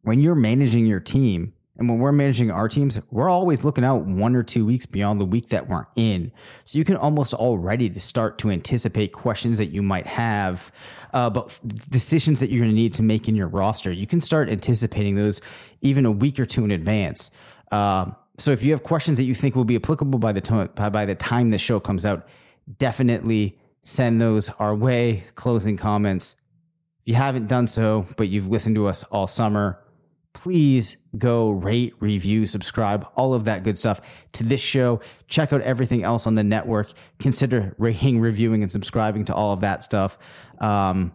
when 0.06 0.20
you're 0.20 0.36
managing 0.36 0.86
your 0.86 1.00
team, 1.00 1.52
and 1.76 1.88
when 1.88 1.98
we're 1.98 2.12
managing 2.12 2.48
our 2.52 2.68
teams, 2.68 2.96
we're 3.10 3.28
always 3.28 3.64
looking 3.64 3.82
out 3.82 4.04
one 4.06 4.36
or 4.36 4.44
two 4.44 4.64
weeks 4.64 4.86
beyond 4.86 5.20
the 5.20 5.24
week 5.24 5.48
that 5.48 5.68
we're 5.68 5.86
in. 5.96 6.30
So 6.62 6.78
you 6.78 6.84
can 6.84 6.94
almost 6.94 7.34
already 7.34 7.92
start 7.98 8.38
to 8.38 8.50
anticipate 8.50 9.12
questions 9.12 9.58
that 9.58 9.66
you 9.66 9.82
might 9.82 10.06
have, 10.06 10.70
uh, 11.12 11.28
but 11.30 11.58
decisions 11.90 12.38
that 12.38 12.50
you're 12.50 12.60
going 12.60 12.70
to 12.70 12.74
need 12.74 12.94
to 12.94 13.02
make 13.02 13.28
in 13.28 13.34
your 13.34 13.48
roster. 13.48 13.90
You 13.90 14.06
can 14.06 14.20
start 14.20 14.48
anticipating 14.48 15.16
those 15.16 15.40
even 15.80 16.06
a 16.06 16.12
week 16.12 16.38
or 16.38 16.46
two 16.46 16.64
in 16.64 16.70
advance. 16.70 17.32
Uh, 17.72 18.12
so 18.38 18.52
if 18.52 18.62
you 18.62 18.70
have 18.70 18.84
questions 18.84 19.18
that 19.18 19.24
you 19.24 19.34
think 19.34 19.56
will 19.56 19.64
be 19.64 19.76
applicable 19.76 20.20
by 20.20 20.30
the 20.30 20.40
time 20.40 20.70
by 20.76 21.04
the 21.04 21.16
time 21.16 21.50
the 21.50 21.58
show 21.58 21.80
comes 21.80 22.06
out, 22.06 22.28
definitely 22.78 23.58
send 23.82 24.20
those 24.20 24.50
our 24.60 24.74
way. 24.74 25.24
Closing 25.34 25.76
comments. 25.76 26.36
If 27.02 27.08
you 27.08 27.14
haven't 27.16 27.48
done 27.48 27.66
so, 27.66 28.06
but 28.16 28.28
you've 28.28 28.46
listened 28.46 28.76
to 28.76 28.86
us 28.86 29.02
all 29.02 29.26
summer 29.26 29.82
please 30.36 30.98
go 31.16 31.48
rate, 31.48 31.94
review, 31.98 32.44
subscribe, 32.44 33.06
all 33.16 33.32
of 33.32 33.46
that 33.46 33.64
good 33.64 33.78
stuff 33.78 34.02
to 34.32 34.44
this 34.44 34.60
show. 34.60 35.00
Check 35.28 35.50
out 35.50 35.62
everything 35.62 36.04
else 36.04 36.26
on 36.26 36.34
the 36.34 36.44
network. 36.44 36.92
Consider 37.18 37.74
rating, 37.78 38.20
reviewing, 38.20 38.62
and 38.62 38.70
subscribing 38.70 39.24
to 39.24 39.34
all 39.34 39.54
of 39.54 39.60
that 39.60 39.82
stuff. 39.82 40.18
Um, 40.60 41.12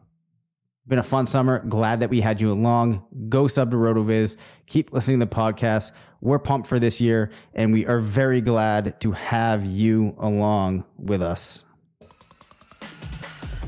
been 0.88 0.97
a 0.97 1.03
fun 1.03 1.27
summer. 1.27 1.63
Glad 1.63 1.99
that 1.99 2.10
we 2.10 2.19
had 2.19 2.41
you 2.41 2.51
along. 2.51 3.05
Go 3.29 3.47
sub 3.47 3.69
to 3.69 3.77
RotoViz. 3.77 4.38
Keep 4.65 4.91
listening 4.91 5.19
to 5.19 5.27
the 5.27 5.36
podcast. 5.36 5.91
We're 6.19 6.39
pumped 6.39 6.67
for 6.67 6.79
this 6.79 6.99
year, 6.99 7.29
and 7.53 7.71
we 7.71 7.86
are 7.86 7.99
very 7.99 8.41
glad 8.41 8.99
to 9.01 9.12
have 9.12 9.67
you 9.67 10.15
along 10.17 10.86
with 10.97 11.21
us. 11.21 11.65